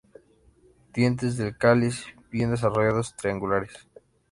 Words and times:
Dientes 0.95 1.37
del 1.37 1.55
cáliz 1.59 2.05
bien 2.31 2.49
desarrollados, 2.49 3.15
triangulares. 3.17 3.87